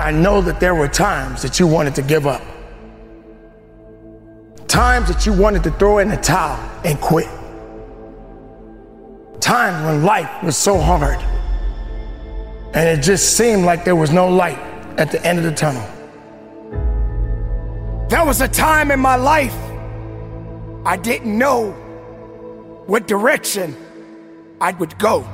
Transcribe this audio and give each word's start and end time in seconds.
I 0.00 0.10
know 0.10 0.40
that 0.40 0.60
there 0.60 0.74
were 0.74 0.88
times 0.88 1.42
that 1.42 1.60
you 1.60 1.66
wanted 1.66 1.94
to 1.96 2.02
give 2.02 2.26
up. 2.26 2.42
Times 4.66 5.08
that 5.08 5.26
you 5.26 5.32
wanted 5.32 5.62
to 5.64 5.70
throw 5.72 5.98
in 5.98 6.08
the 6.08 6.16
towel 6.16 6.58
and 6.84 7.00
quit. 7.00 7.28
Times 9.40 9.84
when 9.84 10.04
life 10.04 10.42
was 10.42 10.56
so 10.56 10.78
hard 10.78 11.18
and 12.72 12.88
it 12.88 13.02
just 13.02 13.36
seemed 13.36 13.64
like 13.64 13.84
there 13.84 13.96
was 13.96 14.12
no 14.12 14.28
light 14.28 14.58
at 14.96 15.10
the 15.10 15.24
end 15.26 15.38
of 15.38 15.44
the 15.44 15.52
tunnel. 15.52 15.86
There 18.08 18.24
was 18.24 18.40
a 18.40 18.48
time 18.48 18.90
in 18.90 19.00
my 19.00 19.16
life 19.16 19.56
I 20.84 20.96
didn't 20.96 21.36
know 21.36 21.72
what 22.86 23.06
direction 23.06 23.76
I 24.60 24.72
would 24.72 24.98
go. 24.98 25.26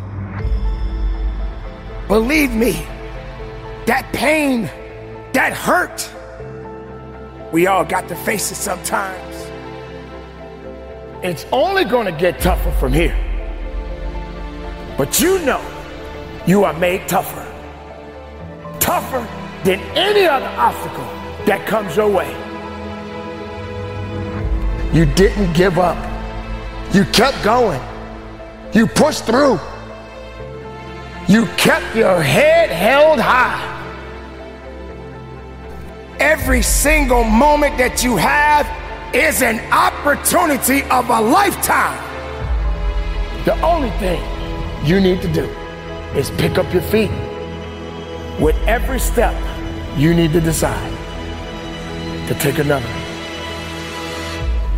Believe 2.09 2.53
me, 2.53 2.84
that 3.87 4.12
pain, 4.12 4.62
that 5.33 5.53
hurt, 5.53 6.11
we 7.53 7.67
all 7.67 7.84
got 7.84 8.09
to 8.09 8.17
face 8.17 8.51
it 8.51 8.56
sometimes. 8.56 9.34
It's 11.22 11.47
only 11.53 11.84
gonna 11.84 12.12
get 12.12 12.41
tougher 12.41 12.71
from 12.72 12.93
here. 12.93 13.16
But 14.99 15.21
you 15.21 15.38
know, 15.44 15.62
you 16.47 16.65
are 16.65 16.72
made 16.75 17.09
tougher. 17.09 17.44
Tougher 18.81 19.27
than 19.65 19.81
any 19.97 20.27
other 20.27 20.47
obstacle 20.59 21.05
that 21.47 21.66
comes 21.66 21.97
your 21.97 22.10
way. 22.10 22.31
You 24.93 25.05
didn't 25.05 25.53
give 25.53 25.78
up. 25.78 25.97
You 26.94 27.05
kept 27.06 27.43
going. 27.43 27.81
You 28.72 28.87
pushed 28.87 29.25
through. 29.25 29.59
You 31.28 31.47
kept 31.56 31.97
your 31.97 32.21
head 32.22 32.71
held 32.71 33.19
high. 33.19 33.75
Every 36.26 36.60
single 36.60 37.22
moment 37.22 37.78
that 37.78 38.03
you 38.03 38.16
have 38.16 38.66
is 39.14 39.42
an 39.42 39.60
opportunity 39.70 40.82
of 40.91 41.09
a 41.09 41.20
lifetime. 41.20 42.03
The 43.44 43.54
only 43.62 43.91
thing 44.00 44.20
you 44.84 45.00
need 45.00 45.22
to 45.22 45.32
do 45.32 45.44
is 46.19 46.32
pick 46.32 46.59
up 46.59 46.66
your 46.72 46.82
feet. 46.82 47.12
With 48.41 48.56
every 48.66 48.98
step, 48.98 49.36
you 49.97 50.15
need 50.15 50.32
to 50.32 50.41
decide 50.41 50.91
to 52.26 52.34
take 52.34 52.59
another. 52.59 52.92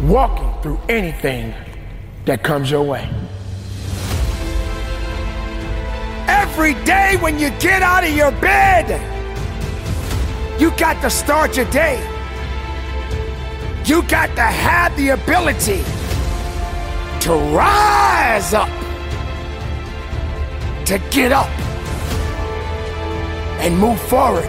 Walking 0.03 0.53
through 0.60 0.78
anything 0.91 1.54
that 2.26 2.42
comes 2.42 2.70
your 2.70 2.82
way. 2.82 3.08
Every 6.28 6.75
day 6.84 7.16
when 7.22 7.38
you 7.38 7.48
get 7.58 7.81
out 7.81 8.04
of 8.04 8.10
your 8.10 8.32
bed, 8.32 9.18
you 10.58 10.72
got 10.72 11.00
to 11.02 11.10
start 11.10 11.56
your 11.56 11.70
day. 11.70 11.98
You 13.84 14.02
got 14.02 14.34
to 14.36 14.42
have 14.42 14.96
the 14.96 15.10
ability 15.10 15.84
to 17.20 17.32
rise 17.54 18.52
up, 18.54 18.69
to 20.86 20.98
get 21.10 21.32
up 21.32 21.48
and 23.60 23.78
move 23.78 24.00
forward. 24.02 24.48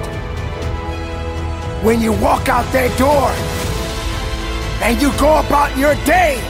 When 1.83 2.01
you 2.01 2.11
walk 2.13 2.49
out 2.49 2.65
that 2.73 2.91
door 2.97 3.29
and 4.83 5.01
you 5.01 5.11
go 5.17 5.39
about 5.39 5.77
your 5.77 5.95
day, 6.05 6.41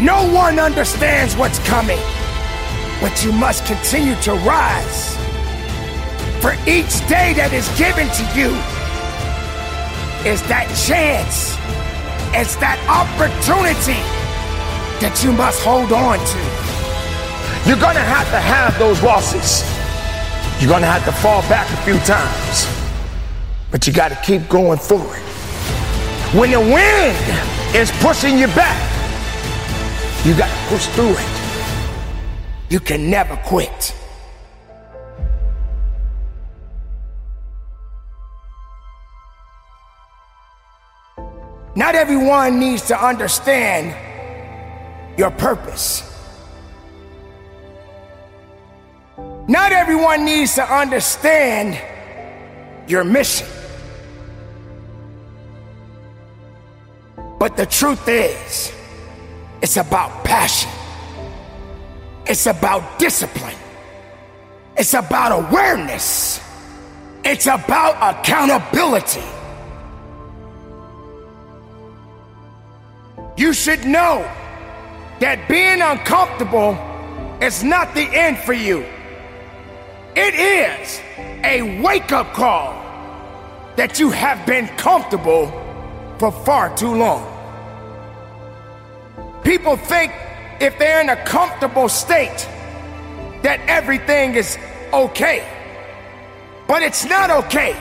no 0.00 0.30
one 0.32 0.58
understands 0.58 1.36
what's 1.36 1.58
coming, 1.60 2.00
but 3.00 3.22
you 3.24 3.32
must 3.32 3.64
continue 3.66 4.14
to 4.22 4.32
rise. 4.34 5.15
For 6.46 6.54
each 6.62 7.02
day 7.08 7.34
that 7.34 7.50
is 7.50 7.66
given 7.74 8.06
to 8.06 8.24
you 8.38 8.54
is 10.22 10.38
that 10.46 10.70
chance, 10.78 11.58
it's 12.30 12.54
that 12.62 12.78
opportunity 12.86 13.98
that 15.02 15.26
you 15.26 15.32
must 15.32 15.58
hold 15.66 15.90
on 15.90 16.22
to. 16.22 16.42
You're 17.66 17.82
gonna 17.82 17.98
have 17.98 18.30
to 18.30 18.38
have 18.38 18.78
those 18.78 19.02
losses. 19.02 19.66
You're 20.62 20.70
gonna 20.70 20.86
have 20.86 21.04
to 21.06 21.12
fall 21.18 21.42
back 21.50 21.66
a 21.66 21.82
few 21.82 21.98
times, 22.06 22.70
but 23.72 23.84
you 23.84 23.92
gotta 23.92 24.14
keep 24.22 24.48
going 24.48 24.78
forward. 24.78 25.18
When 26.30 26.52
the 26.52 26.60
wind 26.62 27.18
is 27.74 27.90
pushing 27.98 28.38
you 28.38 28.46
back, 28.54 28.78
you 30.24 30.32
gotta 30.38 30.54
push 30.68 30.86
through 30.94 31.18
it. 31.18 31.34
You 32.70 32.78
can 32.78 33.10
never 33.10 33.34
quit. 33.38 33.95
Not 41.76 41.94
everyone 41.94 42.58
needs 42.58 42.86
to 42.86 42.98
understand 42.98 43.94
your 45.18 45.30
purpose. 45.30 46.02
Not 49.46 49.72
everyone 49.72 50.24
needs 50.24 50.54
to 50.54 50.64
understand 50.64 51.78
your 52.88 53.04
mission. 53.04 53.46
But 57.38 57.58
the 57.58 57.66
truth 57.66 58.08
is, 58.08 58.72
it's 59.60 59.76
about 59.76 60.24
passion. 60.24 60.70
It's 62.24 62.46
about 62.46 62.98
discipline. 62.98 63.54
It's 64.78 64.94
about 64.94 65.50
awareness. 65.50 66.40
It's 67.22 67.46
about 67.46 67.96
accountability. 68.00 69.35
You 73.36 73.52
should 73.52 73.84
know 73.84 74.22
that 75.20 75.46
being 75.46 75.82
uncomfortable 75.82 76.72
is 77.42 77.62
not 77.62 77.94
the 77.94 78.00
end 78.00 78.38
for 78.38 78.54
you. 78.54 78.84
It 80.16 80.34
is 80.34 81.00
a 81.44 81.82
wake 81.82 82.12
up 82.12 82.32
call 82.32 82.72
that 83.76 84.00
you 84.00 84.10
have 84.10 84.46
been 84.46 84.68
comfortable 84.78 85.48
for 86.18 86.32
far 86.32 86.74
too 86.74 86.94
long. 86.94 87.24
People 89.44 89.76
think 89.76 90.12
if 90.58 90.78
they're 90.78 91.02
in 91.02 91.10
a 91.10 91.22
comfortable 91.24 91.90
state, 91.90 92.48
that 93.42 93.60
everything 93.68 94.34
is 94.34 94.56
okay. 94.94 95.46
But 96.66 96.82
it's 96.82 97.04
not 97.04 97.30
okay. 97.30 97.76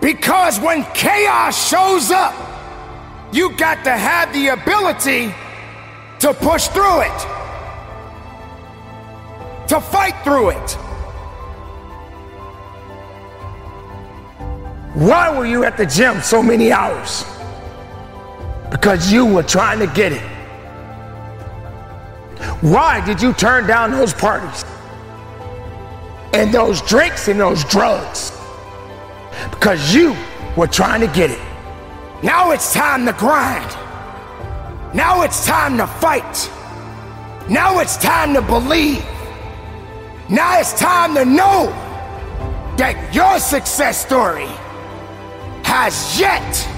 Because 0.00 0.58
when 0.58 0.82
chaos 0.94 1.68
shows 1.68 2.10
up, 2.10 2.34
you 3.32 3.54
got 3.56 3.84
to 3.84 3.90
have 3.90 4.32
the 4.32 4.48
ability 4.48 5.34
to 6.20 6.34
push 6.34 6.68
through 6.68 7.02
it, 7.02 7.18
to 9.68 9.80
fight 9.80 10.14
through 10.24 10.50
it. 10.50 10.78
Why 14.94 15.36
were 15.36 15.46
you 15.46 15.64
at 15.64 15.76
the 15.76 15.86
gym 15.86 16.20
so 16.22 16.42
many 16.42 16.72
hours? 16.72 17.24
Because 18.70 19.12
you 19.12 19.24
were 19.26 19.42
trying 19.42 19.78
to 19.78 19.86
get 19.86 20.12
it. 20.12 20.22
Why 22.60 23.04
did 23.04 23.22
you 23.22 23.32
turn 23.32 23.66
down 23.66 23.92
those 23.92 24.12
parties 24.12 24.64
and 26.32 26.52
those 26.52 26.82
drinks 26.82 27.28
and 27.28 27.38
those 27.38 27.62
drugs? 27.64 28.32
Because 29.50 29.94
you 29.94 30.16
were 30.56 30.66
trying 30.66 31.00
to 31.00 31.06
get 31.08 31.30
it. 31.30 31.47
Now 32.22 32.50
it's 32.50 32.72
time 32.72 33.06
to 33.06 33.12
grind. 33.12 33.70
Now 34.92 35.22
it's 35.22 35.46
time 35.46 35.76
to 35.76 35.86
fight. 35.86 36.50
Now 37.48 37.78
it's 37.78 37.96
time 37.96 38.34
to 38.34 38.42
believe. 38.42 39.04
Now 40.28 40.58
it's 40.58 40.72
time 40.72 41.14
to 41.14 41.24
know 41.24 41.66
that 42.76 43.14
your 43.14 43.38
success 43.38 44.04
story 44.04 44.48
has 45.62 46.18
yet 46.18 46.68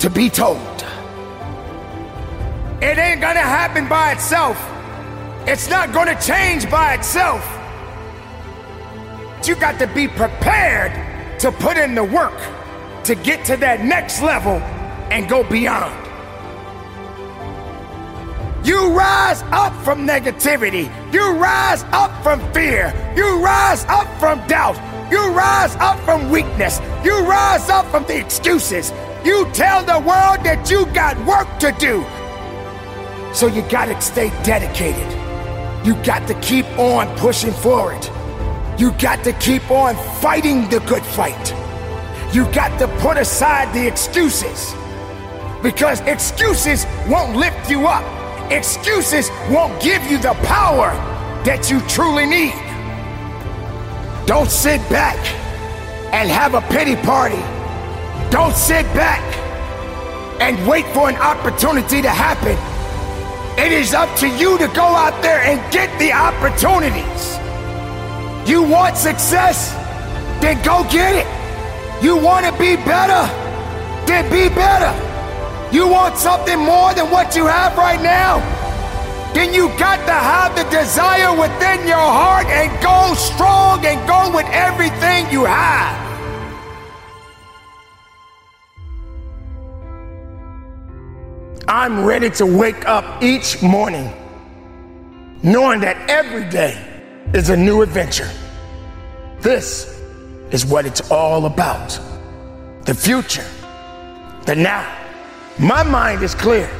to 0.00 0.10
be 0.10 0.28
told. 0.28 0.84
It 2.82 2.98
ain't 2.98 3.20
gonna 3.20 3.38
happen 3.38 3.88
by 3.88 4.12
itself. 4.12 4.58
It's 5.46 5.70
not 5.70 5.92
gonna 5.92 6.20
change 6.20 6.68
by 6.68 6.94
itself. 6.94 7.44
You 9.46 9.54
got 9.54 9.78
to 9.78 9.86
be 9.86 10.08
prepared 10.08 10.92
to 11.40 11.52
put 11.52 11.76
in 11.76 11.94
the 11.94 12.04
work 12.04 12.57
to 13.08 13.14
get 13.14 13.42
to 13.42 13.56
that 13.56 13.82
next 13.82 14.20
level 14.20 14.58
and 15.10 15.26
go 15.30 15.42
beyond. 15.42 15.96
You 18.66 18.90
rise 18.90 19.40
up 19.44 19.72
from 19.82 20.06
negativity. 20.06 20.92
You 21.10 21.32
rise 21.38 21.84
up 21.84 22.22
from 22.22 22.38
fear. 22.52 22.92
You 23.16 23.42
rise 23.42 23.86
up 23.86 24.06
from 24.20 24.46
doubt. 24.46 24.76
You 25.10 25.30
rise 25.30 25.74
up 25.76 25.98
from 26.00 26.28
weakness. 26.28 26.82
You 27.02 27.24
rise 27.24 27.70
up 27.70 27.86
from 27.86 28.04
the 28.04 28.18
excuses. 28.18 28.92
You 29.24 29.50
tell 29.54 29.82
the 29.82 30.00
world 30.00 30.44
that 30.44 30.70
you 30.70 30.84
got 30.92 31.16
work 31.24 31.48
to 31.60 31.72
do. 31.80 32.04
So 33.32 33.46
you 33.46 33.62
gotta 33.70 33.98
stay 34.02 34.28
dedicated. 34.44 35.10
You 35.86 35.94
got 36.04 36.28
to 36.28 36.34
keep 36.40 36.66
on 36.78 37.08
pushing 37.16 37.54
forward. 37.54 38.06
You 38.78 38.92
got 39.00 39.24
to 39.24 39.32
keep 39.32 39.70
on 39.70 39.96
fighting 40.20 40.68
the 40.68 40.80
good 40.80 41.02
fight. 41.02 41.54
You 42.32 42.44
got 42.52 42.78
to 42.78 42.88
put 42.98 43.16
aside 43.16 43.74
the 43.74 43.86
excuses. 43.86 44.74
Because 45.62 46.00
excuses 46.02 46.86
won't 47.08 47.36
lift 47.36 47.70
you 47.70 47.86
up. 47.86 48.04
Excuses 48.52 49.30
won't 49.50 49.80
give 49.82 50.02
you 50.10 50.18
the 50.18 50.34
power 50.44 50.90
that 51.44 51.70
you 51.70 51.80
truly 51.88 52.26
need. 52.26 52.54
Don't 54.26 54.50
sit 54.50 54.80
back 54.90 55.18
and 56.12 56.28
have 56.28 56.54
a 56.54 56.60
pity 56.72 56.96
party. 56.96 57.42
Don't 58.30 58.56
sit 58.56 58.84
back 58.94 59.22
and 60.40 60.66
wait 60.68 60.86
for 60.94 61.08
an 61.08 61.16
opportunity 61.16 62.02
to 62.02 62.10
happen 62.10 62.56
it 63.58 63.72
is 63.72 63.92
up 63.92 64.16
to 64.18 64.28
you 64.28 64.56
to 64.56 64.68
go 64.68 64.84
out 64.84 65.20
there 65.20 65.40
and 65.40 65.58
get 65.72 65.90
the 65.98 66.12
opportunities. 66.12 67.36
You 68.48 68.62
want 68.62 68.96
success? 68.96 69.72
Then 70.40 70.62
go 70.62 70.86
get 70.88 71.16
it. 71.16 71.37
You 72.00 72.16
want 72.16 72.46
to 72.46 72.52
be 72.52 72.76
better? 72.76 73.26
Then 74.06 74.30
be 74.30 74.48
better. 74.54 74.94
You 75.74 75.88
want 75.88 76.16
something 76.16 76.58
more 76.58 76.94
than 76.94 77.10
what 77.10 77.34
you 77.34 77.46
have 77.46 77.76
right 77.76 78.00
now? 78.00 78.38
Then 79.34 79.52
you 79.52 79.68
got 79.78 80.06
to 80.06 80.12
have 80.12 80.54
the 80.54 80.62
desire 80.70 81.32
within 81.32 81.86
your 81.86 81.96
heart 81.96 82.46
and 82.46 82.70
go 82.82 83.14
strong 83.14 83.84
and 83.84 83.98
go 84.08 84.34
with 84.34 84.46
everything 84.46 85.30
you 85.30 85.44
have. 85.44 86.08
I'm 91.68 92.04
ready 92.04 92.30
to 92.30 92.46
wake 92.46 92.88
up 92.88 93.22
each 93.22 93.60
morning 93.60 94.10
knowing 95.42 95.80
that 95.80 96.08
every 96.08 96.48
day 96.48 96.80
is 97.34 97.50
a 97.50 97.56
new 97.56 97.82
adventure. 97.82 98.30
This 99.40 99.97
is 100.50 100.64
what 100.64 100.86
it's 100.86 101.10
all 101.10 101.46
about 101.46 101.98
the 102.84 102.94
future, 102.94 103.44
the 104.46 104.54
now. 104.54 104.94
My 105.58 105.82
mind 105.82 106.22
is 106.22 106.34
clear. 106.34 106.70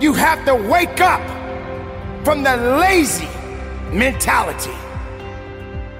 You 0.00 0.14
have 0.14 0.44
to 0.46 0.54
wake 0.54 1.00
up 1.00 1.20
from 2.24 2.42
the 2.42 2.56
lazy 2.56 3.28
mentality. 3.92 4.76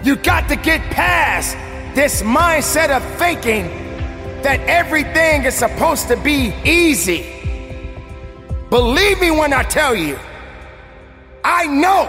You 0.02 0.17
got 0.17 0.49
to 0.49 0.56
get 0.56 0.81
past 0.91 1.55
this 1.94 2.23
mindset 2.23 2.91
of 2.91 3.05
thinking 3.19 3.64
that 4.43 4.58
everything 4.61 5.44
is 5.44 5.55
supposed 5.55 6.08
to 6.08 6.17
be 6.17 6.55
easy 6.64 7.41
Believe 8.70 9.20
me 9.20 9.32
when 9.32 9.53
I 9.53 9.64
tell 9.64 9.96
you, 9.96 10.17
I 11.43 11.67
know 11.67 12.06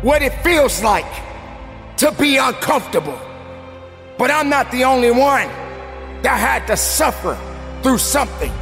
what 0.00 0.22
it 0.22 0.32
feels 0.42 0.82
like 0.82 1.04
to 1.98 2.10
be 2.12 2.38
uncomfortable. 2.38 3.20
But 4.20 4.30
I'm 4.30 4.50
not 4.50 4.70
the 4.70 4.84
only 4.84 5.10
one 5.10 5.48
that 6.20 6.36
had 6.36 6.66
to 6.66 6.76
suffer 6.76 7.38
through 7.82 7.96
something. 7.96 8.52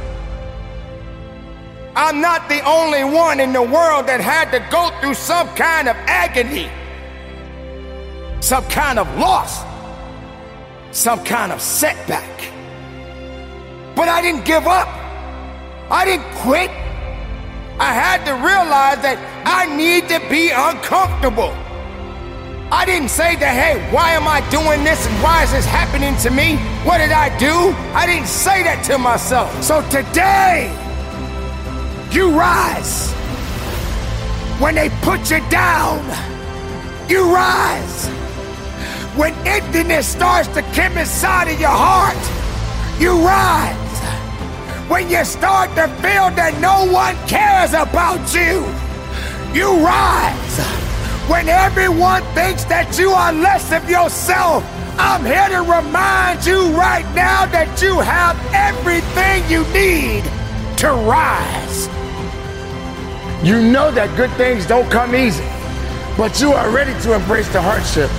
I'm 1.97 2.21
not 2.21 2.47
the 2.47 2.61
only 2.65 3.03
one 3.03 3.41
in 3.41 3.51
the 3.51 3.61
world 3.61 4.07
that 4.07 4.21
had 4.21 4.51
to 4.51 4.65
go 4.71 4.89
through 5.01 5.15
some 5.15 5.49
kind 5.55 5.89
of 5.89 5.97
agony, 6.07 6.69
some 8.39 8.63
kind 8.69 8.99
of 8.99 9.13
loss, 9.17 9.65
some 10.91 11.21
kind 11.25 11.51
of 11.51 11.59
setback. 11.61 12.37
But 13.97 14.07
I 14.07 14.21
didn't 14.21 14.45
give 14.45 14.65
up. 14.65 14.87
I 15.91 16.05
didn't 16.05 16.31
quit. 16.35 16.69
I 17.81 17.91
had 17.91 18.23
to 18.27 18.31
realize 18.31 19.01
that 19.01 19.19
I 19.45 19.65
need 19.75 20.07
to 20.07 20.19
be 20.29 20.51
uncomfortable. 20.51 21.53
I 22.71 22.85
didn't 22.85 23.09
say 23.09 23.35
that, 23.35 23.53
hey, 23.53 23.91
why 23.91 24.11
am 24.11 24.27
I 24.27 24.47
doing 24.49 24.83
this 24.83 25.05
and 25.07 25.23
why 25.23 25.43
is 25.43 25.51
this 25.51 25.65
happening 25.65 26.15
to 26.17 26.29
me? 26.29 26.57
What 26.85 26.99
did 26.99 27.11
I 27.11 27.35
do? 27.39 27.73
I 27.93 28.05
didn't 28.05 28.27
say 28.27 28.63
that 28.63 28.83
to 28.85 28.97
myself. 28.97 29.49
So 29.63 29.81
today, 29.89 30.69
you 32.11 32.31
rise. 32.31 33.11
When 34.61 34.75
they 34.75 34.89
put 35.01 35.31
you 35.31 35.39
down, 35.49 36.05
you 37.09 37.33
rise. 37.33 38.07
When 39.17 39.33
emptiness 39.47 40.07
starts 40.07 40.47
to 40.49 40.61
come 40.73 40.97
inside 40.97 41.47
of 41.47 41.59
your 41.59 41.69
heart, 41.69 42.21
you 43.01 43.19
rise 43.25 43.89
when 44.89 45.07
you 45.07 45.23
start 45.23 45.69
to 45.75 45.87
feel 46.01 46.31
that 46.33 46.57
no 46.59 46.91
one 46.91 47.15
cares 47.27 47.73
about 47.73 48.33
you, 48.33 48.65
you 49.53 49.69
rise. 49.85 50.88
When 51.29 51.47
everyone 51.47 52.23
thinks 52.33 52.63
that 52.65 52.97
you 52.97 53.11
are 53.11 53.31
less 53.31 53.71
of 53.71 53.87
yourself, 53.87 54.63
I'm 54.97 55.23
here 55.23 55.47
to 55.49 55.61
remind 55.61 56.43
you 56.43 56.73
right 56.73 57.05
now 57.13 57.45
that 57.45 57.79
you 57.83 57.99
have 57.99 58.35
everything 58.51 59.45
you 59.45 59.61
need 59.71 60.23
to 60.79 60.89
rise. 61.05 61.85
You 63.45 63.61
know 63.61 63.91
that 63.91 64.11
good 64.17 64.31
things 64.41 64.65
don't 64.65 64.89
come 64.89 65.13
easy, 65.13 65.45
but 66.17 66.41
you 66.41 66.51
are 66.51 66.71
ready 66.71 66.99
to 67.03 67.13
embrace 67.13 67.47
the 67.53 67.61
hardship. 67.61 68.09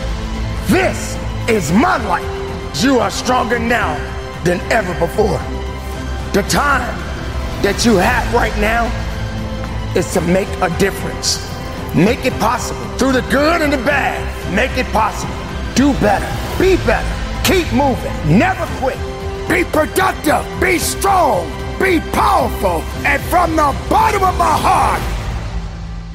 This 0.68 1.18
is 1.50 1.72
my 1.72 1.96
life. 2.06 2.30
You 2.80 3.00
are 3.00 3.10
stronger 3.10 3.58
now 3.58 3.98
than 4.44 4.60
ever 4.70 4.94
before. 5.00 5.40
The 6.32 6.46
time 6.48 6.96
that 7.64 7.82
you 7.84 7.96
have 7.96 8.32
right 8.32 8.56
now 8.60 8.86
is 9.96 10.12
to 10.14 10.20
make 10.20 10.48
a 10.62 10.70
difference. 10.78 11.49
Make 11.94 12.24
it 12.24 12.32
possible. 12.34 12.80
Through 12.98 13.12
the 13.12 13.22
good 13.22 13.62
and 13.62 13.72
the 13.72 13.78
bad, 13.78 14.54
make 14.54 14.76
it 14.78 14.86
possible. 14.92 15.34
Do 15.74 15.92
better. 15.94 16.26
Be 16.58 16.76
better. 16.86 17.08
Keep 17.42 17.72
moving. 17.72 18.38
Never 18.38 18.64
quit. 18.78 18.98
Be 19.48 19.64
productive. 19.64 20.46
Be 20.60 20.78
strong. 20.78 21.48
Be 21.80 21.98
powerful. 22.12 22.82
And 23.04 23.20
from 23.22 23.56
the 23.56 23.74
bottom 23.88 24.22
of 24.22 24.38
my 24.38 24.56
heart, 24.56 25.02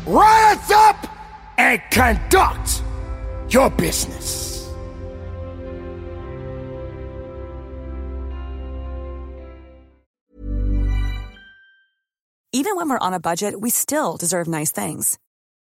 rise 0.06 0.72
up 0.72 1.08
and 1.58 1.82
conduct 1.92 2.82
your 3.50 3.70
business. 3.70 4.46
Even 12.54 12.78
when 12.78 12.88
we're 12.88 12.98
on 13.00 13.14
a 13.14 13.20
budget, 13.20 13.60
we 13.60 13.70
still 13.70 14.16
deserve 14.16 14.48
nice 14.48 14.72
things. 14.72 15.20